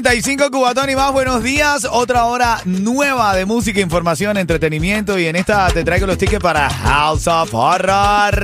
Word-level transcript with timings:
95 0.00 0.52
Cubatón 0.52 0.90
y 0.90 0.94
más, 0.94 1.10
buenos 1.10 1.42
días. 1.42 1.84
Otra 1.90 2.26
hora 2.26 2.60
nueva 2.64 3.34
de 3.34 3.44
música, 3.44 3.80
información, 3.80 4.36
entretenimiento. 4.36 5.18
Y 5.18 5.26
en 5.26 5.34
esta 5.34 5.66
te 5.70 5.82
traigo 5.82 6.06
los 6.06 6.16
tickets 6.16 6.40
para 6.40 6.70
House 6.70 7.26
of 7.26 7.52
Horror. 7.52 8.36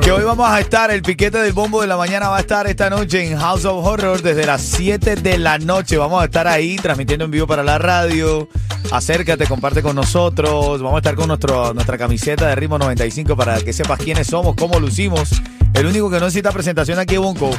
Que 0.00 0.10
hoy 0.10 0.24
vamos 0.24 0.50
a 0.50 0.58
estar, 0.58 0.90
el 0.90 1.02
piquete 1.02 1.38
del 1.38 1.52
bombo 1.52 1.80
de 1.80 1.86
la 1.86 1.96
mañana 1.96 2.28
va 2.28 2.38
a 2.38 2.40
estar 2.40 2.66
esta 2.66 2.90
noche 2.90 3.24
en 3.24 3.38
House 3.38 3.64
of 3.64 3.86
Horror 3.86 4.20
desde 4.20 4.44
las 4.46 4.62
7 4.62 5.14
de 5.14 5.38
la 5.38 5.58
noche. 5.58 5.96
Vamos 5.96 6.20
a 6.22 6.24
estar 6.24 6.48
ahí 6.48 6.74
transmitiendo 6.74 7.26
en 7.26 7.30
vivo 7.30 7.46
para 7.46 7.62
la 7.62 7.78
radio. 7.78 8.48
Acércate, 8.90 9.46
comparte 9.46 9.80
con 9.80 9.94
nosotros. 9.94 10.82
Vamos 10.82 10.96
a 10.96 10.98
estar 10.98 11.14
con 11.14 11.28
nuestro, 11.28 11.72
nuestra 11.72 11.96
camiseta 11.96 12.48
de 12.48 12.56
Ritmo 12.56 12.78
95 12.78 13.36
para 13.36 13.60
que 13.60 13.72
sepas 13.72 14.00
quiénes 14.00 14.26
somos, 14.26 14.56
cómo 14.56 14.80
lucimos. 14.80 15.30
El 15.72 15.86
único 15.86 16.10
que 16.10 16.18
no 16.18 16.24
necesita 16.24 16.50
presentación 16.50 16.98
aquí 16.98 17.14
es 17.14 17.20
Bonco. 17.20 17.52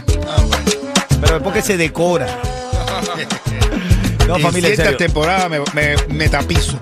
Pero 1.24 1.38
es 1.38 1.44
porque 1.44 1.62
se 1.62 1.78
decora. 1.78 2.28
No, 4.28 4.36
en 4.38 4.42
familia, 4.42 4.70
en 4.70 4.76
serio, 4.78 4.96
temporadas 4.96 5.50
me, 5.50 5.60
me, 5.74 5.96
me 6.08 6.30
tapizo. 6.30 6.80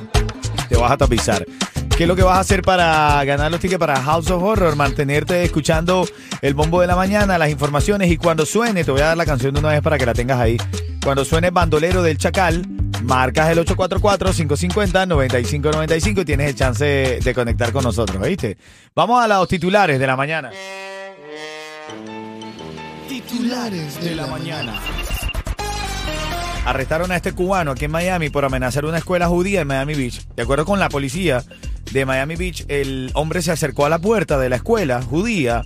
te 0.69 0.77
vas 0.77 0.91
a 0.91 0.97
tapizar. 0.97 1.43
¿Qué 1.97 2.03
es 2.03 2.07
lo 2.07 2.15
que 2.15 2.21
vas 2.21 2.37
a 2.37 2.41
hacer 2.41 2.61
para 2.61 3.23
ganar 3.25 3.49
los 3.49 3.59
tickets 3.59 3.79
para 3.79 3.99
House 3.99 4.29
of 4.29 4.43
Horror? 4.43 4.75
Mantenerte 4.75 5.43
escuchando 5.43 6.07
el 6.43 6.53
bombo 6.53 6.81
de 6.81 6.87
la 6.87 6.95
mañana, 6.95 7.39
las 7.39 7.49
informaciones 7.49 8.11
y 8.11 8.17
cuando 8.17 8.45
suene, 8.45 8.83
te 8.83 8.91
voy 8.91 9.01
a 9.01 9.07
dar 9.07 9.17
la 9.17 9.25
canción 9.25 9.55
de 9.55 9.59
una 9.59 9.69
vez 9.69 9.81
para 9.81 9.97
que 9.97 10.05
la 10.05 10.13
tengas 10.13 10.39
ahí. 10.39 10.57
Cuando 11.03 11.25
suene 11.25 11.49
Bandolero 11.49 12.03
del 12.03 12.19
Chacal, 12.19 12.63
marcas 13.01 13.49
el 13.49 13.57
844-550-9595 13.65 16.21
y 16.21 16.25
tienes 16.25 16.47
el 16.47 16.55
chance 16.55 16.85
de, 16.85 17.19
de 17.21 17.33
conectar 17.33 17.71
con 17.71 17.83
nosotros, 17.83 18.21
¿viste? 18.21 18.55
Vamos 18.93 19.23
a 19.23 19.27
los 19.27 19.47
titulares 19.47 19.97
de 19.99 20.05
la 20.05 20.15
mañana. 20.15 20.51
Titulares 23.51 24.01
de 24.01 24.15
la 24.15 24.27
mañana. 24.27 24.79
Arrestaron 26.65 27.11
a 27.11 27.17
este 27.17 27.33
cubano 27.33 27.71
aquí 27.71 27.83
en 27.83 27.91
Miami 27.91 28.29
por 28.29 28.45
amenazar 28.45 28.85
una 28.85 28.99
escuela 28.99 29.27
judía 29.27 29.59
en 29.59 29.67
Miami 29.67 29.93
Beach. 29.93 30.25
De 30.37 30.43
acuerdo 30.43 30.63
con 30.63 30.79
la 30.79 30.87
policía 30.87 31.43
de 31.91 32.05
Miami 32.05 32.37
Beach, 32.37 32.63
el 32.69 33.11
hombre 33.13 33.41
se 33.41 33.51
acercó 33.51 33.85
a 33.85 33.89
la 33.89 33.99
puerta 33.99 34.39
de 34.39 34.47
la 34.47 34.55
escuela 34.55 35.01
judía 35.01 35.63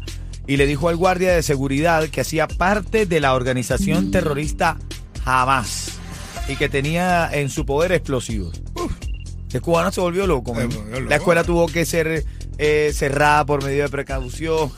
y 0.47 0.57
le 0.57 0.65
dijo 0.65 0.89
al 0.89 0.95
guardia 0.95 1.33
de 1.33 1.43
seguridad 1.43 2.09
que 2.09 2.21
hacía 2.21 2.47
parte 2.47 3.05
de 3.05 3.19
la 3.19 3.35
organización 3.35 4.09
terrorista 4.09 4.77
Hamas 5.23 5.99
y 6.47 6.55
que 6.55 6.69
tenía 6.69 7.29
en 7.31 7.51
su 7.51 7.67
poder 7.67 7.91
explosivos. 7.91 8.63
Uf, 8.73 8.93
el 9.53 9.61
cubano 9.61 9.91
se 9.91 10.01
volvió 10.01 10.25
loco. 10.25 10.55
Se 10.55 10.61
man. 10.61 10.75
volvió 10.75 10.95
loco. 11.01 11.09
La 11.11 11.17
escuela 11.17 11.43
tuvo 11.43 11.67
que 11.67 11.85
ser 11.85 12.25
eh, 12.57 12.91
cerrada 12.95 13.45
por 13.45 13.63
medio 13.63 13.83
de 13.83 13.89
precaución. 13.89 14.71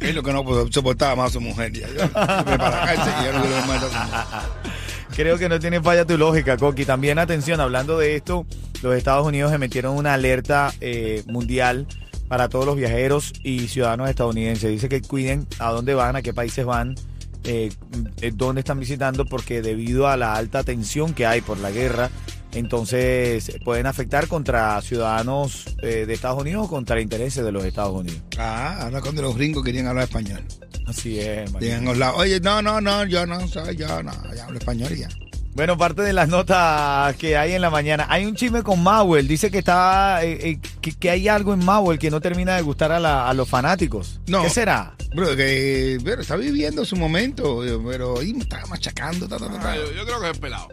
Es 0.00 0.14
lo 0.14 0.22
que 0.22 0.32
no 0.32 0.44
soportaba 0.70 1.16
más 1.16 1.32
su 1.32 1.40
mujer. 1.40 1.72
Ya, 1.72 1.88
yo, 1.88 2.10
para 2.12 2.94
ya 2.94 3.32
no 3.32 3.42
quiero 3.42 3.66
más 3.66 3.82
a 3.82 3.90
su. 3.90 4.76
Creo 5.16 5.38
que 5.38 5.48
no 5.48 5.58
tiene 5.58 5.80
falla 5.80 6.04
tu 6.04 6.18
lógica, 6.18 6.58
Coqui. 6.58 6.84
También, 6.84 7.18
atención, 7.18 7.60
hablando 7.60 7.98
de 7.98 8.16
esto, 8.16 8.46
los 8.82 8.94
Estados 8.94 9.26
Unidos 9.26 9.52
emitieron 9.52 9.96
una 9.96 10.12
alerta 10.12 10.74
eh, 10.80 11.22
mundial 11.26 11.86
para 12.28 12.48
todos 12.48 12.66
los 12.66 12.76
viajeros 12.76 13.32
y 13.42 13.68
ciudadanos 13.68 14.10
estadounidenses. 14.10 14.70
Dice 14.70 14.88
que 14.88 15.00
cuiden 15.00 15.46
a 15.58 15.70
dónde 15.70 15.94
van, 15.94 16.16
a 16.16 16.22
qué 16.22 16.34
países 16.34 16.66
van, 16.66 16.96
eh, 17.44 17.72
eh, 18.20 18.32
dónde 18.34 18.60
están 18.60 18.78
visitando, 18.78 19.24
porque 19.24 19.62
debido 19.62 20.06
a 20.08 20.16
la 20.16 20.34
alta 20.34 20.64
tensión 20.64 21.14
que 21.14 21.24
hay 21.24 21.40
por 21.40 21.58
la 21.58 21.70
guerra, 21.70 22.10
entonces 22.58 23.52
pueden 23.64 23.86
afectar 23.86 24.26
contra 24.28 24.80
ciudadanos 24.82 25.64
eh, 25.82 26.04
de 26.06 26.14
Estados 26.14 26.40
Unidos 26.40 26.66
o 26.66 26.68
contra 26.68 27.00
intereses 27.00 27.44
de 27.44 27.52
los 27.52 27.64
Estados 27.64 27.94
Unidos. 27.94 28.20
Ah, 28.38 28.78
ahora 28.82 29.00
cuando 29.00 29.22
los 29.22 29.36
gringos 29.36 29.64
querían 29.64 29.86
hablar 29.86 30.04
español. 30.04 30.42
Así 30.86 31.18
es, 31.18 31.50
manito. 31.52 31.60
Llegan 31.60 31.82
a 31.86 31.90
los 31.90 31.98
lados. 31.98 32.16
Oye, 32.20 32.40
no, 32.40 32.62
no, 32.62 32.80
no, 32.80 33.04
yo 33.04 33.26
no 33.26 33.46
soy, 33.48 33.76
yo 33.76 34.02
no, 34.02 34.12
yo 34.34 34.42
hablo 34.44 34.58
español 34.58 34.92
y 34.92 35.00
ya. 35.00 35.08
Bueno, 35.54 35.78
parte 35.78 36.02
de 36.02 36.12
las 36.12 36.28
notas 36.28 37.16
que 37.16 37.36
hay 37.38 37.54
en 37.54 37.62
la 37.62 37.70
mañana. 37.70 38.06
Hay 38.10 38.26
un 38.26 38.34
chisme 38.36 38.62
con 38.62 38.82
Mauel. 38.82 39.26
Dice 39.26 39.50
que 39.50 39.58
está 39.60 40.22
eh, 40.22 40.50
eh, 40.50 40.58
que, 40.82 40.92
que 40.92 41.08
hay 41.10 41.28
algo 41.28 41.54
en 41.54 41.64
Mauel 41.64 41.98
que 41.98 42.10
no 42.10 42.20
termina 42.20 42.56
de 42.56 42.62
gustar 42.62 42.92
a, 42.92 43.00
la- 43.00 43.26
a 43.26 43.32
los 43.32 43.48
fanáticos. 43.48 44.20
No. 44.26 44.42
¿Qué 44.42 44.50
será? 44.50 44.94
Bro, 45.14 45.34
que 45.34 45.98
pero 46.04 46.20
está 46.20 46.36
viviendo 46.36 46.84
su 46.84 46.94
momento, 46.96 47.62
pero 47.86 48.18
ahí 48.20 48.34
me 48.34 48.40
está 48.40 48.66
machacando. 48.66 49.26
Ta, 49.26 49.38
ta, 49.38 49.48
ta, 49.48 49.58
ta. 49.58 49.72
Ah, 49.72 49.76
yo, 49.76 49.92
yo 49.94 50.04
creo 50.04 50.20
que 50.20 50.30
es 50.30 50.38
pelado. 50.38 50.68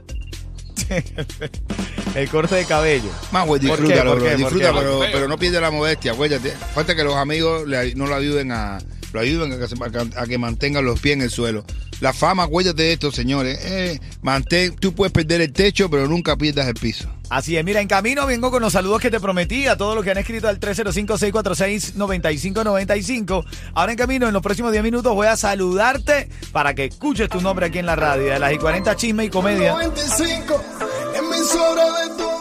El 2.16 2.30
corte 2.30 2.56
de 2.56 2.66
cabello. 2.66 3.10
Más, 3.32 3.46
güey, 3.48 3.62
¿Por 3.62 3.78
qué? 3.78 3.84
disfrútalo, 3.84 4.12
¿Por 4.20 4.38
disfruta, 4.38 4.72
qué? 4.72 5.10
pero, 5.12 5.28
no 5.28 5.38
pierde 5.38 5.60
la 5.62 5.72
modestia, 5.72 6.12
acuérdate. 6.12 6.52
Falta 6.74 6.96
que 6.96 7.04
los 7.04 7.16
amigos 7.16 7.68
le- 7.68 7.96
no 7.96 8.06
lo 8.08 8.16
ayuden 8.16 8.52
a 8.52 8.78
lo 9.14 9.20
ayuden 9.20 9.54
a 9.54 9.58
que, 9.60 9.68
se- 9.68 9.76
a 9.84 9.90
que- 9.92 10.18
a 10.20 10.26
que 10.26 10.38
mantengan 10.40 10.84
los 10.86 11.00
pies 11.00 11.14
en 11.16 11.22
el 11.22 11.30
suelo. 11.30 11.64
La 12.02 12.14
fama, 12.14 12.44
acuérdate 12.44 12.82
de 12.84 12.94
esto, 12.94 13.12
señores. 13.12 13.60
eh, 13.64 14.00
mantén, 14.24 14.76
tú 14.76 14.94
puedes 14.96 15.14
perder 15.14 15.42
el 15.42 15.54
techo, 15.54 15.88
pero 15.90 16.08
nunca 16.08 16.36
pierdas 16.36 16.68
el 16.68 16.74
piso. 16.74 17.08
Así 17.30 17.56
es, 17.58 17.64
mira, 17.64 17.80
en 17.80 17.88
camino 17.88 18.26
vengo 18.28 18.52
con 18.52 18.62
los 18.62 18.74
saludos 18.74 19.02
que 19.02 19.10
te 19.10 19.20
prometí 19.20 19.66
a 19.68 19.78
todos 19.78 19.96
los 19.96 20.04
que 20.04 20.12
han 20.12 20.18
escrito 20.18 20.48
al 20.48 20.60
305-646-9595. 20.60 23.46
Ahora 23.74 23.92
en 23.92 23.98
camino, 23.98 24.28
en 24.28 24.34
los 24.34 24.42
próximos 24.42 24.72
10 24.72 24.84
minutos, 24.84 25.14
voy 25.14 25.28
a 25.28 25.38
saludarte 25.38 26.30
para 26.52 26.74
que 26.74 26.86
escuches 26.86 27.30
tu 27.30 27.42
nombre 27.42 27.68
aquí 27.68 27.80
en 27.80 27.86
la 27.86 27.96
radio. 27.96 28.34
De 28.34 28.40
las 28.40 28.54
y 28.54 28.58
40 28.58 28.96
chisme 28.96 29.26
y 29.26 29.30
comedia. 29.30 29.72
95, 29.72 30.54
emisora 30.54 30.60
de 30.60 30.64
tu 30.72 30.73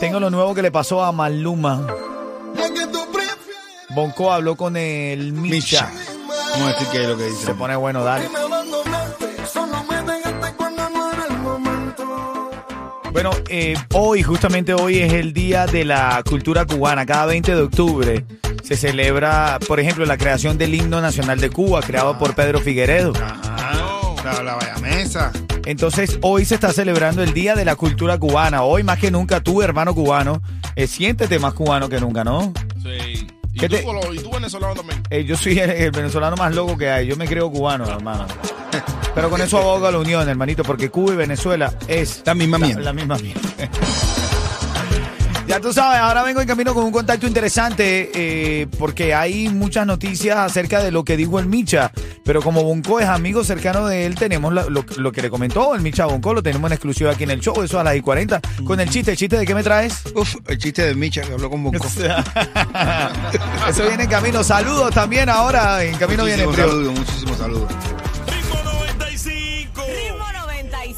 Tengo 0.01 0.19
lo 0.19 0.31
nuevo 0.31 0.55
que 0.55 0.63
le 0.63 0.71
pasó 0.71 1.05
a 1.05 1.13
Maluma. 1.13 1.87
Bonco 3.91 4.33
habló 4.33 4.57
con 4.57 4.77
el 4.77 5.33
Micha. 5.33 5.89
Micha. 5.89 5.91
Vamos 6.53 6.69
a 6.69 6.73
decir 6.73 6.89
qué 6.91 7.03
es 7.03 7.09
lo 7.09 7.17
que 7.17 7.25
dice. 7.27 7.47
Se 7.47 7.55
pone 7.55 7.77
bueno, 7.77 8.03
dale. 8.03 8.29
Bueno, 13.13 13.31
eh, 13.49 13.75
hoy, 13.93 14.23
justamente 14.23 14.75
hoy 14.75 14.99
es 14.99 15.13
el 15.13 15.33
Día 15.33 15.67
de 15.67 15.85
la 15.85 16.23
Cultura 16.29 16.65
Cubana. 16.65 17.07
Cada 17.07 17.27
20 17.27 17.55
de 17.55 17.63
octubre 17.63 18.25
se 18.63 18.77
celebra, 18.77 19.59
por 19.69 19.79
ejemplo, 19.79 20.07
la 20.07 20.17
creación 20.17 20.59
del 20.59 20.75
himno 20.75 21.01
nacional 21.01 21.39
de 21.39 21.51
Cuba, 21.51 21.81
creado 21.83 22.19
por 22.19 22.35
Pedro 22.35 22.61
Figueredo. 22.61 23.13
Ajá. 23.15 23.53
La, 24.25 24.43
la 24.43 24.55
vaya 24.55 24.75
Entonces, 25.65 26.19
hoy 26.23 26.45
se 26.45 26.55
está 26.57 26.73
celebrando 26.73 27.23
el 27.23 27.33
Día 27.35 27.55
de 27.55 27.65
la 27.65 27.77
Cultura 27.77 28.19
Cubana. 28.19 28.63
Hoy, 28.63 28.83
más 28.83 28.99
que 28.99 29.11
nunca, 29.11 29.41
tú, 29.41 29.63
hermano 29.63 29.95
cubano, 29.95 30.43
eh, 30.77 30.87
siéntete 30.87 31.39
más 31.39 31.55
cubano 31.55 31.89
que 31.89 32.01
nunca, 32.01 32.25
¿no? 32.25 32.53
Sí. 32.83 33.27
¿Y 33.55 33.59
¿Qué 33.59 33.69
tú, 33.69 33.77
te- 33.77 33.85
colo- 33.85 34.15
y 34.15 34.19
tú 34.19 34.31
venezolano 34.31 34.75
también? 34.75 35.03
Eh, 35.11 35.25
yo 35.25 35.37
soy 35.37 35.59
el, 35.59 35.71
el 35.71 35.91
venezolano 35.91 36.37
más 36.37 36.55
loco 36.55 36.77
que 36.79 36.89
hay. 36.91 37.07
Yo 37.07 37.17
me 37.17 37.27
creo 37.27 37.51
cubano, 37.51 37.85
hermano. 37.87 38.27
Pero 39.15 39.29
con 39.29 39.43
eso 39.43 39.59
aboga 39.59 39.91
la 39.91 39.99
unión, 39.99 40.27
hermanito, 40.29 40.63
porque 40.65 40.89
Cuba 40.89 41.13
y 41.13 41.17
Venezuela 41.17 41.73
es 41.87 42.23
La 42.25 42.35
misma 42.35 42.59
mierda. 42.59 42.81
La 42.81 42.93
misma 42.95 43.19
mierda. 43.19 43.41
Ya 45.53 45.61
tú 45.61 45.71
sabes, 45.71 46.01
ahora 46.01 46.23
vengo 46.23 46.41
en 46.41 46.47
camino 46.47 46.73
con 46.73 46.83
un 46.83 46.93
contacto 46.93 47.27
interesante 47.27 48.11
eh, 48.15 48.67
porque 48.79 49.13
hay 49.13 49.51
muchas 49.51 49.87
noticias 49.87 50.39
acerca 50.39 50.83
de 50.83 50.91
lo 50.91 51.05
que 51.05 51.15
dijo 51.15 51.39
el 51.39 51.45
Micha, 51.45 51.93
pero 52.25 52.41
como 52.41 52.63
Bonco 52.63 53.01
es 53.01 53.07
amigo 53.07 53.45
cercano 53.45 53.87
de 53.87 54.07
él, 54.07 54.15
tenemos 54.15 54.51
lo, 54.51 54.71
lo 54.71 55.13
que 55.13 55.21
le 55.21 55.29
comentó 55.29 55.75
el 55.75 55.83
Micha 55.83 56.07
Bonco, 56.07 56.33
lo 56.33 56.43
tenemos 56.43 56.71
en 56.71 56.73
exclusiva 56.73 57.11
aquí 57.11 57.25
en 57.25 57.33
el 57.33 57.41
show, 57.41 57.63
eso 57.63 57.79
a 57.79 57.85
las 57.85 57.95
y 57.97 58.01
40, 58.01 58.41
con 58.65 58.81
el 58.81 58.89
chiste, 58.89 59.11
¿el 59.11 59.19
chiste 59.19 59.37
de 59.37 59.45
qué 59.45 59.55
me 59.55 59.63
traes? 59.63 60.05
Uf, 60.15 60.37
el 60.47 60.57
chiste 60.57 60.87
de 60.87 60.95
Micha 60.95 61.21
que 61.21 61.35
habló 61.35 61.51
con 61.51 61.63
Bonco. 61.63 61.87
eso 63.69 63.87
viene 63.87 64.05
en 64.05 64.09
camino, 64.09 64.43
saludos 64.43 64.95
también 64.95 65.29
ahora, 65.29 65.85
en 65.85 65.99
camino 65.99 66.25
viene 66.25 66.47
Muchísimos 66.47 66.55
trío. 66.57 66.69
saludos, 66.69 66.99
muchísimos 66.99 67.37
saludos. 67.37 67.69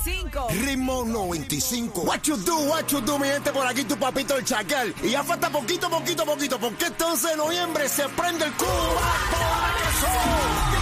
95. 0.04 0.48
Ritmo 0.50 1.04
95. 1.04 1.04
Ritmo 1.04 1.04
95. 1.04 2.04
What 2.04 2.28
you 2.28 2.36
do, 2.36 2.68
what 2.68 2.92
you 2.92 3.00
do, 3.00 3.18
mi 3.18 3.26
gente, 3.26 3.50
por 3.52 3.66
aquí 3.66 3.84
tu 3.84 3.96
papito 3.96 4.36
el 4.36 4.44
chacal. 4.44 4.94
Y 5.02 5.10
ya 5.10 5.24
falta 5.24 5.48
poquito, 5.50 5.88
poquito, 5.88 6.26
poquito, 6.26 6.58
porque 6.58 6.86
11 7.02 7.28
de 7.28 7.36
noviembre 7.36 7.88
se 7.88 8.08
prende 8.10 8.44
el 8.44 8.52
Cuba. 8.52 9.64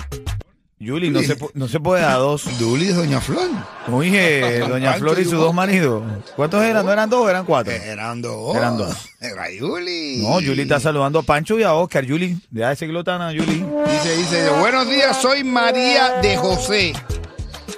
Yuli, 0.82 1.12
no 1.12 1.22
se, 1.22 1.38
no 1.54 1.68
se 1.68 1.80
puede 1.80 2.04
a 2.04 2.16
dos. 2.16 2.44
Duli 2.60 2.88
es 2.90 2.96
Doña 2.96 3.22
Flor. 3.22 3.48
Oye, 3.92 4.60
doña 4.62 4.94
Flor 4.94 5.20
y 5.20 5.26
sus 5.26 5.34
dos 5.34 5.54
maridos. 5.54 6.02
¿Cuántos 6.36 6.64
eran? 6.64 6.84
¿No 6.84 6.92
eran 6.92 7.08
dos 7.08 7.22
o 7.22 7.30
eran 7.30 7.46
cuatro? 7.46 7.72
Eran 7.72 8.20
dos. 8.20 8.56
Eran 8.56 8.80
dos. 8.80 8.98
Era 9.20 9.52
Yuli. 9.52 10.24
No, 10.24 10.40
Yuli 10.40 10.64
está 10.64 10.80
saludando 10.80 11.20
a 11.20 11.22
Pancho 11.22 11.60
y 11.60 11.64
a 11.64 11.74
Oscar. 11.74 12.04
Yuli, 12.04 12.36
deja 12.50 12.70
de 12.70 12.76
seguirlo 12.78 13.04
tan 13.04 13.22
a 13.22 13.32
Yuli. 13.32 13.64
Dice, 13.92 14.18
dice, 14.18 14.50
buenos 14.60 14.90
días, 14.90 15.22
soy 15.22 15.44
María 15.44 16.20
de 16.20 16.36
José. 16.38 16.94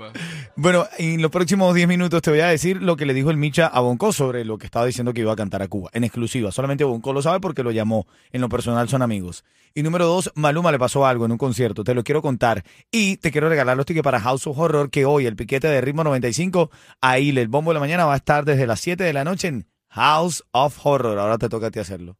Bueno, 0.55 0.85
en 0.97 1.21
los 1.21 1.31
próximos 1.31 1.75
10 1.75 1.87
minutos 1.89 2.21
te 2.21 2.29
voy 2.31 2.39
a 2.39 2.47
decir 2.47 2.81
lo 2.81 2.95
que 2.95 3.05
le 3.05 3.13
dijo 3.13 3.29
el 3.29 3.35
Micha 3.37 3.67
a 3.67 3.81
Bonco 3.81 4.11
sobre 4.13 4.45
lo 4.45 4.57
que 4.57 4.65
estaba 4.65 4.85
diciendo 4.85 5.13
que 5.13 5.21
iba 5.21 5.33
a 5.33 5.35
cantar 5.35 5.61
a 5.61 5.67
Cuba, 5.67 5.89
en 5.93 6.03
exclusiva. 6.05 6.51
Solamente 6.53 6.83
Bonco 6.85 7.11
lo 7.13 7.21
sabe 7.21 7.39
porque 7.41 7.61
lo 7.61 7.71
llamó. 7.71 8.07
En 8.31 8.39
lo 8.41 8.47
personal 8.49 8.87
son 8.87 9.01
amigos. 9.01 9.43
Y 9.75 9.83
número 9.83 10.05
dos, 10.07 10.31
Maluma 10.35 10.71
le 10.71 10.79
pasó 10.79 11.05
algo 11.05 11.25
en 11.25 11.33
un 11.33 11.37
concierto. 11.37 11.83
Te 11.83 11.93
lo 11.93 12.03
quiero 12.05 12.21
contar. 12.21 12.63
Y 12.89 13.17
te 13.17 13.31
quiero 13.31 13.49
regalar 13.49 13.75
los 13.77 13.85
tickets 13.85 14.03
para 14.03 14.19
House 14.21 14.47
of 14.47 14.57
Horror, 14.57 14.89
que 14.89 15.03
hoy 15.05 15.25
el 15.25 15.35
piquete 15.35 15.67
de 15.67 15.81
ritmo 15.81 16.03
95, 16.05 16.71
ahí 17.01 17.29
el 17.37 17.47
bombo 17.49 17.71
de 17.71 17.75
la 17.75 17.79
mañana 17.81 18.05
va 18.05 18.13
a 18.13 18.17
estar 18.17 18.45
desde 18.45 18.65
las 18.65 18.79
7 18.79 19.03
de 19.03 19.13
la 19.13 19.23
noche 19.25 19.49
en 19.49 19.67
House 19.97 20.43
of 20.51 20.77
Horror. 20.83 21.17
Ahora 21.17 21.37
te 21.39 21.49
toca 21.49 21.67
a 21.67 21.71
ti 21.71 21.79
hacerlo. 21.79 22.17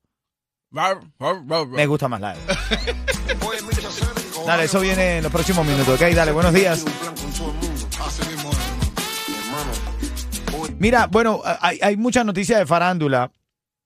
Me 0.71 1.85
gusta 1.85 2.07
más 2.07 2.19
la 2.19 2.33
de. 2.33 2.39
Dale, 4.45 4.63
eso 4.63 4.79
viene 4.79 5.18
en 5.18 5.24
los 5.24 5.31
próximos 5.31 5.65
minutos, 5.65 6.01
¿ok? 6.01 6.07
Dale, 6.13 6.31
buenos 6.31 6.53
días. 6.53 6.83
Mira, 10.79 11.07
bueno, 11.07 11.41
hay, 11.62 11.79
hay 11.81 11.97
muchas 11.97 12.25
noticias 12.25 12.59
de 12.59 12.65
farándula. 12.65 13.31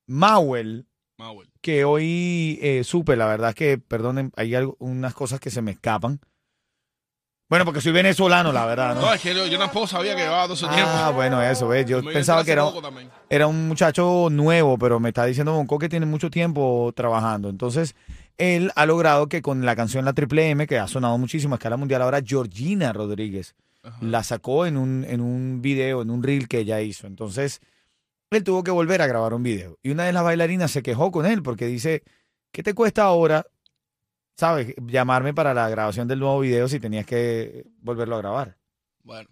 Mauel, 0.08 0.88
Mauel. 1.18 1.50
que 1.62 1.86
hoy 1.86 2.60
eh, 2.62 2.84
supe, 2.84 3.16
la 3.16 3.26
verdad 3.28 3.50
es 3.50 3.56
que, 3.56 3.78
perdonen, 3.78 4.32
hay 4.36 4.56
algo- 4.56 4.76
unas 4.80 5.14
cosas 5.14 5.40
que 5.40 5.52
se 5.52 5.62
me 5.62 5.72
escapan. 5.72 6.20
Bueno, 7.52 7.66
porque 7.66 7.82
soy 7.82 7.92
venezolano, 7.92 8.54
la 8.54 8.66
verdad, 8.66 8.96
¿no? 8.96 9.02
No, 9.02 9.14
es 9.14 9.20
que 9.20 9.36
yo, 9.36 9.46
yo 9.46 9.60
tampoco 9.60 9.86
sabía 9.86 10.16
que 10.16 10.22
llevaba 10.22 10.48
12 10.48 10.68
tiempo. 10.70 10.90
Ah, 10.90 11.12
bueno, 11.14 11.42
eso, 11.42 11.68
¿ves? 11.68 11.86
Yo 11.86 12.02
Me 12.02 12.14
pensaba 12.14 12.46
que 12.46 12.54
era, 12.54 12.64
también. 12.82 13.10
era 13.30 13.46
un 13.46 13.68
muchacho 13.68 14.30
nuevo, 14.32 14.78
pero 14.78 15.02
me 15.02 15.10
está 15.10 15.26
diciendo 15.26 15.52
Bonco 15.52 15.78
que 15.78 15.90
tiene 15.90 16.06
mucho 16.06 16.30
tiempo 16.30 16.94
trabajando. 16.96 17.50
Entonces, 17.50 17.94
él 18.38 18.72
ha 18.78 18.86
logrado 18.86 19.28
que 19.28 19.42
con 19.42 19.66
la 19.66 19.76
canción 19.76 20.06
La 20.06 20.14
Triple 20.14 20.50
M, 20.52 20.66
que 20.66 20.80
ha 20.80 20.88
sonado 20.88 21.18
muchísimo 21.18 21.54
a 21.54 21.58
escala 21.58 21.76
mundial, 21.76 22.02
ahora 22.04 22.22
Georgina 22.26 22.94
Rodríguez 22.94 23.54
la 24.00 24.24
sacó 24.24 24.66
en 24.66 24.78
un, 24.78 25.04
en 25.04 25.20
un 25.20 25.62
video, 25.62 26.04
en 26.04 26.10
un 26.10 26.24
reel 26.24 26.48
que 26.48 26.60
ella 26.60 26.80
hizo. 26.80 27.06
Entonces, 27.06 27.60
él 28.30 28.46
tuvo 28.46 28.64
que 28.64 28.72
volver 28.72 29.02
a 29.02 29.08
grabar 29.08 29.34
un 29.34 29.44
video. 29.44 29.78
Y 29.84 29.90
una 29.90 30.06
de 30.06 30.14
las 30.14 30.24
bailarinas 30.24 30.72
se 30.72 30.84
quejó 30.84 31.12
con 31.12 31.26
él 31.26 31.44
porque 31.44 31.68
dice, 31.68 32.04
¿qué 32.54 32.64
te 32.64 32.74
cuesta 32.74 33.04
ahora, 33.04 33.46
sabes, 34.36 34.74
llamarme 34.86 35.34
para 35.34 35.54
la 35.54 35.70
grabación 35.70 36.08
del 36.08 36.20
nuevo 36.20 36.40
video 36.40 36.68
si 36.68 36.80
tenías 36.80 37.06
que 37.06 37.66
volverlo 37.82 38.16
a 38.16 38.20
grabar? 38.20 38.58
Bueno. 39.04 39.30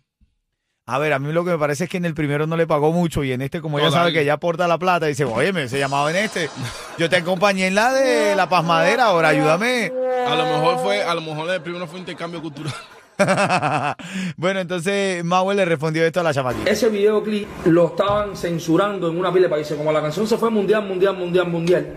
A 0.85 0.97
ver, 0.97 1.13
a 1.13 1.19
mí 1.19 1.31
lo 1.31 1.45
que 1.45 1.51
me 1.51 1.59
parece 1.59 1.83
es 1.83 1.89
que 1.89 1.97
en 1.97 2.05
el 2.05 2.15
primero 2.15 2.47
no 2.47 2.57
le 2.57 2.65
pagó 2.65 2.91
mucho 2.91 3.23
y 3.23 3.31
en 3.31 3.43
este, 3.43 3.61
como 3.61 3.77
ella 3.77 3.91
sabe 3.91 4.11
que 4.11 4.25
ya 4.25 4.33
aporta 4.33 4.67
la 4.67 4.79
plata, 4.79 5.05
dice, 5.05 5.23
oye, 5.23 5.53
me 5.53 5.67
se 5.67 5.77
llamaba 5.77 6.09
en 6.09 6.15
este. 6.15 6.49
Yo 6.97 7.07
te 7.07 7.17
acompañé 7.17 7.67
en 7.67 7.75
la 7.75 7.93
de 7.93 8.35
La 8.35 8.49
Pasmadera, 8.49 9.05
ahora 9.05 9.27
ayúdame. 9.27 9.91
A 10.27 10.35
lo 10.35 10.45
mejor 10.45 10.79
fue, 10.79 11.03
a 11.03 11.13
lo 11.13 11.21
mejor 11.21 11.47
el 11.51 11.61
primero 11.61 11.85
fue 11.85 11.99
intercambio 11.99 12.41
cultural. 12.41 12.73
bueno, 14.37 14.61
entonces 14.61 15.23
Mauel 15.23 15.57
le 15.57 15.65
respondió 15.65 16.03
esto 16.03 16.21
a 16.21 16.23
la 16.23 16.33
chamaquita. 16.33 16.69
Ese 16.69 16.89
videoclip 16.89 17.47
lo 17.65 17.87
estaban 17.87 18.35
censurando 18.35 19.09
en 19.09 19.17
una 19.19 19.31
pila 19.31 19.43
de 19.43 19.49
países. 19.49 19.77
Como 19.77 19.91
la 19.91 20.01
canción 20.01 20.25
se 20.25 20.37
fue 20.37 20.49
mundial, 20.49 20.87
mundial, 20.87 21.15
mundial, 21.15 21.47
mundial. 21.47 21.87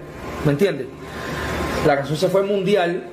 ¿Me 0.44 0.52
entiendes? 0.52 0.88
La 1.86 1.96
canción 1.96 2.16
se 2.16 2.28
fue 2.28 2.42
mundial, 2.42 3.04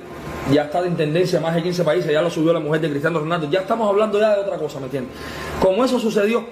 ya 0.52 0.62
está 0.64 0.84
en 0.86 0.96
tendencia 0.96 1.38
en 1.38 1.42
más 1.42 1.54
de 1.54 1.62
15 1.62 1.82
países, 1.84 2.12
ya 2.12 2.22
lo 2.22 2.30
subió 2.30 2.52
la 2.52 2.60
mujer 2.60 2.80
de 2.80 2.90
Cristiano 2.90 3.18
Ronaldo. 3.18 3.48
Ya 3.50 3.60
estamos 3.60 3.88
hablando 3.88 4.18
ya 4.20 4.34
de 4.36 4.40
otra 4.42 4.56
cosa, 4.58 4.78
¿me 4.78 4.84
entiendes? 4.86 5.12
Como 5.60 5.84
eso 5.84 5.98
sucedió, 5.98 6.44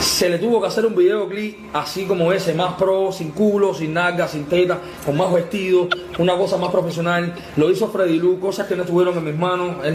se 0.00 0.30
le 0.30 0.38
tuvo 0.38 0.60
que 0.60 0.68
hacer 0.68 0.86
un 0.86 0.94
videoclip 0.96 1.58
así 1.74 2.06
como 2.06 2.32
ese, 2.32 2.54
más 2.54 2.74
pro, 2.74 3.12
sin 3.12 3.32
culo, 3.32 3.74
sin 3.74 3.92
nalga, 3.92 4.26
sin 4.28 4.46
teta, 4.46 4.78
con 5.04 5.16
más 5.16 5.30
vestido, 5.32 5.88
una 6.18 6.36
cosa 6.36 6.56
más 6.56 6.70
profesional. 6.70 7.34
Lo 7.56 7.70
hizo 7.70 7.88
Freddy 7.90 8.18
Lu, 8.18 8.40
cosas 8.40 8.66
que 8.66 8.76
no 8.76 8.82
estuvieron 8.84 9.16
en 9.18 9.24
mis 9.24 9.36
manos. 9.36 9.84
Él 9.84 9.94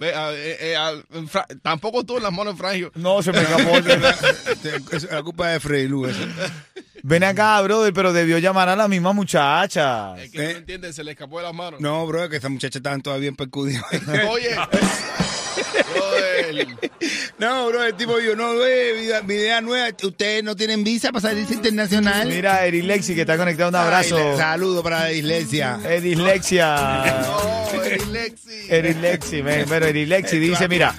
Ve, 0.00 0.14
a- 0.14 0.32
eh, 0.32 0.56
eh, 0.74 1.02
tampoco 1.62 2.02
tú 2.02 2.16
en 2.16 2.22
las 2.22 2.32
manos 2.32 2.54
de 2.54 2.58
Frangio. 2.58 2.90
No, 2.94 3.22
se 3.22 3.30
me 3.30 3.40
escapó. 3.40 3.72
Es 4.92 5.10
la 5.12 5.22
culpa 5.22 5.48
de 5.50 5.60
Freddy 5.60 5.86
Lu. 5.86 6.06
eso. 6.06 6.18
Ven 7.08 7.22
acá, 7.22 7.60
brother, 7.62 7.92
pero 7.92 8.12
debió 8.12 8.36
llamar 8.38 8.68
a 8.68 8.74
la 8.74 8.88
misma 8.88 9.12
muchacha. 9.12 10.20
Es 10.20 10.28
que 10.32 10.38
no 10.38 10.50
entiende, 10.58 10.92
se 10.92 11.04
le 11.04 11.12
escapó 11.12 11.38
de 11.38 11.44
las 11.44 11.54
manos. 11.54 11.80
No, 11.80 12.04
bro, 12.04 12.24
es 12.24 12.30
que 12.30 12.34
esta 12.36 12.48
muchacha 12.48 12.78
está 12.80 12.98
todavía 12.98 13.28
en 13.28 13.36
percudido. 13.36 13.80
Oye. 14.28 14.56
No, 17.38 17.68
bro, 17.68 17.84
el 17.84 17.94
tipo 17.94 18.18
dijo, 18.18 18.34
no, 18.34 18.54
eh, 18.64 18.92
vida- 19.00 19.22
mi 19.22 19.34
idea 19.34 19.60
nueva, 19.60 19.88
ustedes 20.02 20.42
no 20.42 20.56
tienen 20.56 20.82
visa 20.82 21.12
para 21.12 21.28
salirse 21.28 21.54
internacional. 21.54 22.26
Mira, 22.26 22.66
Erilexi, 22.66 23.14
que 23.14 23.20
está 23.20 23.36
conectado, 23.36 23.68
un 23.68 23.76
abrazo. 23.76 24.16
Ay, 24.16 24.36
saludo 24.36 24.82
para 24.82 25.00
la 25.04 25.12
iglesia. 25.12 25.78
Edislexia. 25.88 27.22
No. 27.24 27.66
Erilexi, 28.68 29.42
men, 29.44 29.64
pero 29.68 29.86
Erilexi 29.86 30.40
dice, 30.40 30.66
mira, 30.66 30.92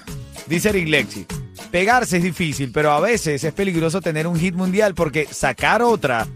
dice 0.45 0.69
Erilexi, 0.69 1.25
pegarse 1.71 2.17
es 2.17 2.23
difícil, 2.23 2.71
pero 2.71 2.91
a 2.91 2.99
veces 2.99 3.43
es 3.43 3.53
peligroso 3.53 4.01
tener 4.01 4.27
un 4.27 4.39
hit 4.39 4.55
mundial 4.55 4.93
porque 4.95 5.27
sacar 5.29 5.81
otra 5.81 6.27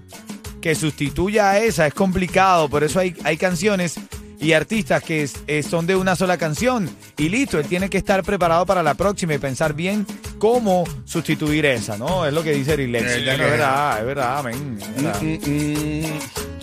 que 0.62 0.76
sustituya 0.76 1.52
a 1.52 1.60
esa 1.60 1.88
es 1.88 1.94
complicado, 1.94 2.70
por 2.70 2.84
eso 2.84 3.00
hay, 3.00 3.16
hay 3.24 3.38
canciones 3.38 3.96
y 4.40 4.54
artistas 4.54 5.04
que 5.04 5.24
es- 5.24 5.66
son 5.68 5.86
de 5.88 5.96
una 5.96 6.16
sola 6.16 6.38
canción 6.38 6.90
y 7.18 7.30
listo, 7.30 7.60
él 7.60 7.66
tiene 7.68 7.90
que 7.90 7.98
estar 8.00 8.24
preparado 8.24 8.66
para 8.66 8.82
la 8.84 8.94
próxima 8.96 9.34
y 9.36 9.38
pensar 9.38 9.74
bien 9.74 10.06
cómo 10.40 10.84
sustituir 11.06 11.66
esa, 11.66 11.98
¿no? 11.98 12.26
Es 12.26 12.34
lo 12.34 12.44
que 12.44 12.54
dice 12.54 12.74
Erilexi. 12.74 13.08
Es 13.08 13.16
que- 13.24 13.32
Es 13.32 13.38
verdad, 13.40 14.00
es 14.00 14.06
verdad, 14.06 14.44
men, 14.44 14.78
es 14.82 14.96
verdad. 15.04 15.22
Mm, 15.22 15.28
mm, 15.28 16.06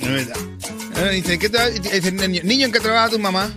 es 0.01 0.13
verdad. 0.13 0.37
Eh, 0.97 1.11
Dice, 1.15 1.39
¿qué 1.39 1.49
dice, 1.49 2.11
niño, 2.43 2.67
¿en 2.67 2.73
qué 2.73 2.81
trabaja 2.81 3.09
tu 3.11 3.19
mamá? 3.21 3.49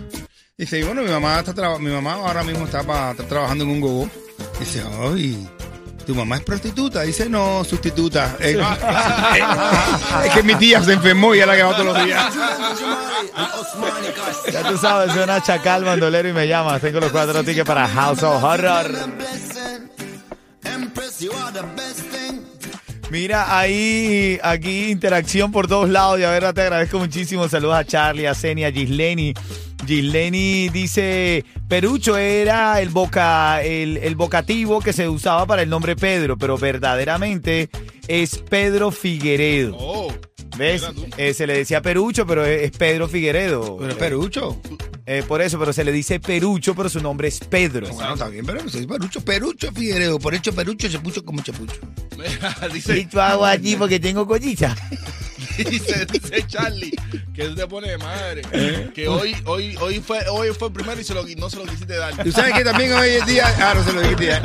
Dice, 0.56 0.84
bueno, 0.84 1.02
mi 1.02 1.10
mamá 1.10 1.40
está 1.40 1.78
mi 1.80 1.90
mamá 1.90 2.12
ahora 2.14 2.44
mismo 2.44 2.64
está, 2.66 2.84
pa- 2.84 3.10
está 3.12 3.26
trabajando 3.26 3.64
en 3.64 3.70
un 3.70 3.80
gogo. 3.80 4.08
Dice, 4.62 4.80
ay, 5.00 5.48
¿tu 6.06 6.14
mamá 6.14 6.36
es 6.36 6.44
prostituta? 6.44 7.02
Dice, 7.02 7.28
no, 7.28 7.64
sustituta. 7.64 8.36
Eh, 8.38 8.56
es 10.24 10.32
que 10.32 10.42
mi 10.44 10.54
tía 10.54 10.80
se 10.84 10.92
enfermó 10.92 11.34
y 11.34 11.40
es 11.40 11.46
la 11.48 11.56
que 11.56 11.64
va 11.64 11.72
todos 11.72 11.86
los 11.86 12.04
días. 12.04 12.32
Ya 14.52 14.68
tú 14.68 14.78
sabes, 14.78 15.12
suena 15.12 15.42
Chacal, 15.42 15.82
Bandolero 15.82 16.28
y 16.28 16.32
me 16.32 16.46
llamas. 16.46 16.80
Tengo 16.80 17.00
los 17.00 17.10
cuatro 17.10 17.42
tickets 17.42 17.66
para 17.66 17.88
House 17.88 18.22
of 18.22 18.40
Horror. 18.40 18.86
Mira, 23.10 23.58
ahí, 23.58 24.38
aquí 24.44 24.90
interacción 24.92 25.50
por 25.50 25.66
todos 25.66 25.90
lados. 25.90 26.20
Y 26.20 26.22
a 26.22 26.30
ver, 26.30 26.52
te 26.52 26.62
agradezco 26.62 27.00
muchísimo. 27.00 27.48
Saludos 27.48 27.74
a 27.74 27.84
Charlie, 27.84 28.26
a 28.26 28.34
Zenia, 28.36 28.68
a 28.68 28.70
Gisleni. 28.70 29.34
Gisleni 29.86 30.68
dice, 30.68 31.44
Perucho 31.68 32.16
era 32.16 32.80
el, 32.80 32.88
boca, 32.88 33.62
el, 33.62 33.96
el 33.98 34.16
vocativo 34.16 34.80
que 34.80 34.92
se 34.92 35.08
usaba 35.08 35.46
para 35.46 35.62
el 35.62 35.68
nombre 35.68 35.96
Pedro, 35.96 36.36
pero 36.36 36.58
verdaderamente 36.58 37.68
es 38.08 38.38
Pedro 38.38 38.90
Figueredo. 38.90 39.76
Oh. 39.78 40.12
¿Ves? 40.56 40.82
Tú. 40.94 41.06
Eh, 41.16 41.34
se 41.34 41.46
le 41.46 41.56
decía 41.56 41.80
Perucho, 41.80 42.26
pero 42.26 42.44
es, 42.44 42.62
es 42.62 42.70
Pedro 42.72 43.08
Figueredo. 43.08 43.76
Pero 43.78 43.90
es 43.90 43.96
perucho. 43.96 44.60
Eh, 45.06 45.24
por 45.26 45.40
eso, 45.42 45.58
pero 45.58 45.72
se 45.72 45.82
le 45.82 45.92
dice 45.92 46.20
Perucho, 46.20 46.74
pero 46.74 46.88
su 46.88 47.00
nombre 47.00 47.28
es 47.28 47.40
Pedro. 47.40 47.88
Bueno, 47.88 48.12
está 48.12 48.28
bien, 48.28 48.44
pero 48.46 48.60
se 48.68 48.78
dice 48.78 48.88
perucho. 48.88 49.24
Perucho 49.24 49.72
Figueredo. 49.72 50.18
Por 50.18 50.34
hecho, 50.34 50.54
perucho 50.54 50.88
se 50.90 50.98
puso 50.98 51.24
como 51.24 51.42
chapucho. 51.42 51.80
Y 52.68 52.72
dice, 52.74 53.08
yo 53.10 53.22
hago 53.22 53.44
allí 53.44 53.76
porque 53.76 53.98
tengo 53.98 54.26
colliza. 54.26 54.76
dice, 55.70 56.06
dice 56.06 56.44
Charlie 56.46 56.92
que 57.34 57.44
tú 57.48 57.54
te 57.54 57.66
pones 57.66 57.90
de 57.90 57.98
madre. 57.98 58.42
¿Eh? 58.52 58.90
Que 58.94 59.08
hoy, 59.08 59.34
hoy, 59.46 59.76
hoy 59.80 60.00
fue, 60.00 60.20
hoy 60.30 60.48
fue 60.58 60.68
el 60.68 60.74
primero 60.74 61.00
y 61.00 61.04
se 61.04 61.14
lo, 61.14 61.24
no 61.36 61.48
se 61.50 61.56
lo 61.56 61.64
quisiste 61.64 61.96
dar. 61.96 62.14
Tú 62.22 62.30
sabes 62.32 62.52
que 62.54 62.64
también 62.64 62.92
hoy 62.92 63.08
es 63.10 63.26
día. 63.26 63.54
Ah, 63.58 63.74
no 63.74 63.84
se 63.84 63.92
lo 63.92 64.00
dijiste 64.02 64.26
ya. 64.26 64.42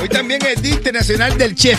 Hoy 0.00 0.08
también 0.08 0.40
es 0.46 0.62
Día 0.62 0.74
Internacional 0.74 1.36
del 1.36 1.54
Chef. 1.54 1.78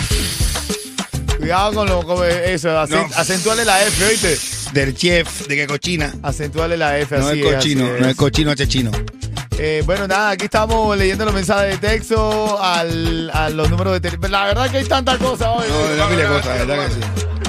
Cuidado 1.38 1.72
con, 1.72 1.88
lo, 1.88 2.02
con 2.02 2.28
eso, 2.28 2.68
acen- 2.68 3.08
No. 3.08 3.16
acentuale 3.16 3.64
la 3.64 3.82
F, 3.86 4.04
¿oíste? 4.04 4.38
Del 4.74 4.94
chef, 4.94 5.46
de 5.48 5.56
que 5.56 5.66
cochina. 5.66 6.12
Acentuale 6.22 6.76
la 6.76 6.98
F, 6.98 7.16
No 7.18 7.28
así 7.28 7.40
es 7.40 7.54
cochino, 7.54 7.84
así 7.86 8.00
no 8.02 8.08
es 8.08 8.16
cochino, 8.16 8.50
este 8.52 8.68
chino. 8.68 8.90
Eh, 9.62 9.82
bueno, 9.84 10.08
nada, 10.08 10.30
aquí 10.30 10.46
estamos 10.46 10.96
leyendo 10.96 11.26
los 11.26 11.34
mensajes 11.34 11.78
de 11.78 11.86
texto, 11.88 12.58
al, 12.62 13.30
a 13.34 13.50
los 13.50 13.68
números 13.68 13.92
de 13.92 14.00
teléfono. 14.00 14.28
La 14.28 14.46
verdad 14.46 14.70
que 14.70 14.78
hay 14.78 14.84
tantas 14.86 15.18
cosas 15.18 15.48
hoy. 15.54 15.66
No, 15.68 16.04
es 16.10 16.16
mil 16.16 16.26
cosas, 16.26 16.66
¿verdad 16.66 16.86
que 16.86 16.94
sí? 16.94 17.00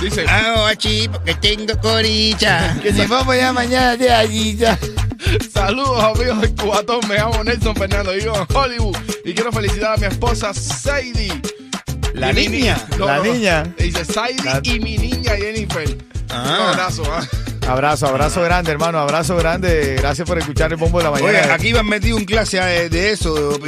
Dice, 0.02 0.26
Ah, 0.28 0.68
achi, 0.70 1.08
porque 1.08 1.36
tengo 1.36 1.80
coricha. 1.80 2.76
que 2.84 2.92
si 2.92 3.06
vamos 3.06 3.36
ya 3.38 3.54
mañana 3.54 3.96
de 3.96 4.12
allí 4.12 4.58
ya. 4.58 4.78
saludos 5.54 6.04
amigos 6.04 6.42
del 6.42 6.54
Cubatón, 6.56 7.00
me 7.08 7.16
llamo 7.16 7.44
Nelson 7.46 7.76
Fernando, 7.76 8.12
vivo 8.12 8.36
en 8.36 8.58
Hollywood 8.58 8.98
y 9.24 9.34
quiero 9.34 9.52
felicitar 9.54 9.94
a 9.94 9.98
mi 9.98 10.08
esposa 10.08 10.54
Sadie. 10.54 11.32
La 12.14 12.34
niña. 12.34 12.78
ni- 13.00 13.06
La 13.06 13.20
niña. 13.20 13.64
Dice 13.78 14.04
Sadie 14.04 14.36
La- 14.44 14.60
y 14.64 14.80
mi 14.82 14.98
niña 14.98 15.32
Jennifer. 15.38 15.98
Ah. 16.30 16.44
Un 16.44 16.68
abrazo, 16.72 17.04
¿ah? 17.10 17.22
Abrazo, 17.68 18.08
abrazo 18.08 18.42
grande, 18.42 18.72
hermano, 18.72 19.00
abrazo 19.00 19.38
grande. 19.38 19.96
Gracias 19.98 20.28
por 20.28 20.38
escuchar 20.38 20.72
el 20.72 20.78
bombo 20.78 20.98
de 20.98 21.06
la 21.06 21.12
mañana. 21.12 21.30
Oye, 21.30 21.52
aquí 21.52 21.74
me 21.74 21.80
han 21.80 21.88
metido 21.88 22.18
un 22.18 22.26
clase 22.26 22.58
eh, 22.58 22.90
de 22.90 23.12
eso, 23.12 23.60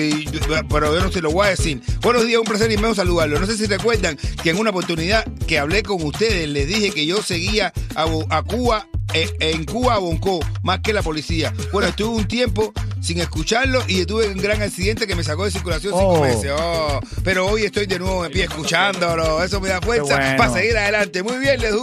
pero 0.69 0.93
yo 0.93 1.01
no 1.01 1.11
se 1.11 1.21
lo 1.21 1.31
voy 1.31 1.47
a 1.47 1.49
decir. 1.51 1.81
Buenos 2.01 2.25
días, 2.25 2.39
un 2.39 2.45
placer 2.45 2.71
inmenso 2.71 2.95
saludarlo. 2.95 3.39
No 3.39 3.45
sé 3.45 3.55
si 3.55 3.65
recuerdan 3.65 4.17
que 4.43 4.49
en 4.49 4.57
una 4.57 4.71
oportunidad 4.71 5.25
que 5.47 5.57
hablé 5.59 5.83
con 5.83 6.03
ustedes, 6.03 6.49
les 6.49 6.67
dije 6.67 6.91
que 6.91 7.05
yo 7.05 7.21
seguía 7.21 7.71
a, 7.95 8.05
a 8.29 8.43
Cuba, 8.43 8.87
en 9.13 9.65
Cuba 9.65 9.95
a 9.95 9.97
Bonco, 9.99 10.39
más 10.63 10.79
que 10.79 10.93
la 10.93 11.01
policía. 11.01 11.53
Bueno, 11.71 11.87
estuve 11.89 12.09
un 12.17 12.27
tiempo 12.27 12.73
sin 13.01 13.19
escucharlo 13.19 13.83
y 13.87 14.05
tuve 14.05 14.27
un 14.29 14.37
gran 14.37 14.61
accidente 14.61 15.05
que 15.05 15.15
me 15.15 15.23
sacó 15.25 15.43
de 15.45 15.51
circulación 15.51 15.93
cinco 15.93 16.05
Oh. 16.13 16.21
meses. 16.21 16.51
Oh, 16.57 16.99
pero 17.23 17.47
hoy 17.47 17.63
estoy 17.63 17.85
de 17.85 17.99
nuevo 17.99 18.25
en 18.25 18.31
pie 18.31 18.43
escuchándolo. 18.45 19.43
Eso 19.43 19.59
me 19.59 19.67
da 19.69 19.81
fuerza 19.81 20.15
bueno. 20.15 20.37
para 20.37 20.53
seguir 20.53 20.77
adelante. 20.77 21.21
Muy 21.21 21.37
bien, 21.37 21.59
les, 21.59 21.73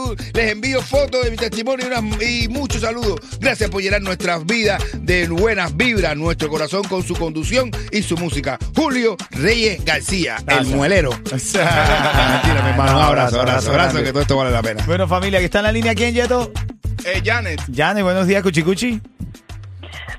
envío 0.51 0.81
fotos 0.83 1.25
de 1.25 1.31
mi 1.31 1.37
testimonio 1.37 1.87
y, 1.87 1.89
unas- 1.93 2.23
y 2.23 2.49
muchos 2.49 2.81
saludos. 2.81 3.21
Gracias 3.39 3.69
por 3.71 3.83
llenar 3.83 4.01
nuestras 4.01 4.45
vidas 4.47 4.83
de 4.99 5.29
buenas 5.29 5.77
vibras, 5.77 6.17
nuestro 6.17 6.49
corazón 6.49 6.85
con 6.85 7.03
su 7.03 7.15
conducción 7.15 7.71
y 7.93 8.03
su 8.03 8.17
música. 8.17 8.59
Julio 8.75 9.17
Reyes 9.31 9.85
García, 9.85 10.37
el 10.47 10.67
muelero. 10.67 11.11
Mentira, 11.31 12.63
mi 12.65 12.71
hermano. 12.71 12.97
Un 12.99 13.03
abrazo, 13.05 13.41
abrazo, 13.41 13.71
abrazo, 13.71 13.99
que 14.03 14.11
todo 14.11 14.23
esto 14.23 14.37
vale 14.37 14.51
la 14.51 14.63
pena. 14.63 14.83
Bueno, 14.87 15.07
familia, 15.07 15.39
que 15.39 15.45
está 15.45 15.59
en 15.59 15.65
la 15.65 15.73
línea 15.73 15.95
quién, 15.95 16.15
Yeto. 16.15 16.51
Eh, 17.05 17.23
Janet, 17.25 17.61
Yane, 17.69 18.03
buenos 18.03 18.27
días, 18.27 18.43
Cuchicuchi. 18.43 19.01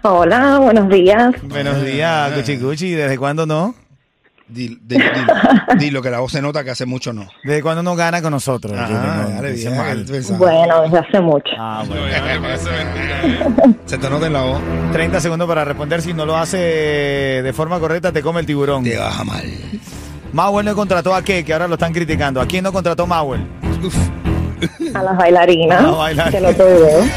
Hola, 0.04 0.58
buenos 0.60 0.90
días. 0.90 1.32
Buenos 1.44 1.84
días, 1.86 2.32
Cuchicuchi. 2.34 2.92
¿Desde 2.92 3.18
cuándo 3.18 3.46
no? 3.46 3.76
Dilo, 4.48 4.78
dilo, 4.82 5.06
dilo. 5.14 5.34
Dilo, 5.78 6.02
que 6.02 6.10
la 6.10 6.20
voz 6.20 6.32
se 6.34 6.42
nota 6.42 6.64
que 6.64 6.72
hace 6.72 6.86
mucho 6.86 7.14
no. 7.14 7.28
¿Desde 7.44 7.62
cuándo 7.62 7.84
no 7.84 7.96
gana 7.96 8.22
con 8.22 8.32
nosotros? 8.32 8.78
Ajá, 8.78 9.24
No, 9.24 9.30
dale 9.36 9.52
dice 9.54 9.70
bien, 9.70 9.78
mal. 9.80 9.98
¿qué 10.00 10.04
tú 10.04 10.12
pensabas? 10.12 10.40
Bueno, 10.40 10.82
desde 10.82 10.98
hace 11.00 11.22
mucho. 11.22 11.52
Ah, 11.58 11.84
bueno. 11.88 12.06
¿eh? 12.08 13.76
Se 13.86 13.98
te 13.98 14.10
nota 14.10 14.28
en 14.28 14.34
la 14.34 14.42
voz. 14.42 14.60
30 14.92 15.22
segundos 15.22 15.48
para 15.48 15.64
responder. 15.64 16.02
Si 16.02 16.14
no 16.14 16.26
lo 16.26 16.36
hace 16.36 16.58
de 16.58 17.54
forma 17.54 17.80
correcta, 17.80 18.12
te 18.12 18.22
come 18.22 18.42
el 18.42 18.46
tiburón. 18.46 18.84
Te 18.84 18.98
baja 18.98 19.24
mal. 19.24 19.46
Mauel 20.34 20.66
no 20.66 20.76
contrató 20.76 21.14
a 21.16 21.22
qué, 21.24 21.46
que 21.46 21.54
ahora 21.54 21.68
lo 21.68 21.76
están 21.76 21.94
criticando. 21.94 22.42
¿A 22.42 22.46
quién 22.46 22.64
no 22.64 22.74
contrató 22.74 23.06
Mauel? 23.08 23.46
Uf. 23.84 23.96
A 24.94 25.04
las 25.04 25.18
bailarinas, 25.18 25.84
A 25.84 25.92
bailar. 25.92 26.32
que 26.32 26.40
lo 26.40 26.54
tuve. 26.54 27.12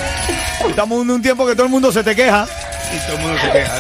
Estamos 0.69 1.03
en 1.03 1.11
un 1.11 1.23
tiempo 1.23 1.47
que 1.47 1.53
todo 1.55 1.65
el 1.67 1.71
mundo 1.73 1.93
se 1.93 2.03
te 2.03 2.15
queja. 2.15 2.47
Y 2.95 3.07
todo 3.07 3.17
el 3.17 3.23
mundo 3.23 3.39
se 3.43 3.51
queja. 3.51 3.75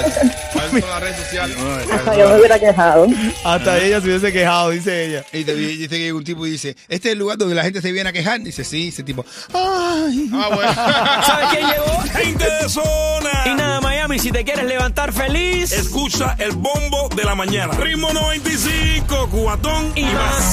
¿Cuáles 0.52 0.70
son 0.82 0.90
las 0.90 1.00
redes 1.00 1.16
sociales? 1.18 1.56
Hasta 1.92 2.16
yo 2.16 2.28
me 2.30 2.36
hubiera 2.38 2.58
quejado. 2.58 3.06
Hasta 3.44 3.78
ella 3.78 4.00
se 4.00 4.06
hubiese 4.08 4.32
quejado, 4.32 4.70
dice 4.70 5.04
ella. 5.06 5.24
Y 5.32 5.44
te 5.44 5.54
dice 5.54 5.88
que 5.88 5.98
llega 5.98 6.14
un 6.16 6.24
tipo 6.24 6.46
y 6.46 6.50
dice, 6.50 6.70
este 6.88 7.08
es 7.08 7.12
el 7.12 7.18
lugar 7.20 7.38
donde 7.38 7.54
la 7.54 7.62
gente 7.62 7.80
se 7.80 7.92
viene 7.92 8.10
a 8.10 8.12
quejar. 8.12 8.40
Dice, 8.40 8.64
sí, 8.64 8.88
ese 8.88 9.02
tipo, 9.02 9.24
ay. 9.52 10.30
Ah, 10.34 10.50
bueno. 10.52 10.72
¿Sabes 11.26 11.46
quién 11.52 11.66
llegó? 11.68 12.00
Gente 12.18 12.44
de 12.44 12.66
Y 12.66 12.68
zona. 12.70 13.54
nada, 13.56 13.80
Miami, 13.80 14.18
si 14.18 14.32
te 14.32 14.42
quieres 14.44 14.64
levantar 14.64 15.12
feliz 15.12 15.72
Escucha 15.72 16.34
el 16.38 16.52
bombo 16.52 17.08
de 17.14 17.24
la 17.24 17.34
mañana. 17.34 17.72
Ritmo 17.74 18.12
95, 18.12 19.28
cuatón 19.30 19.92
y 19.94 20.04
más. 20.04 20.52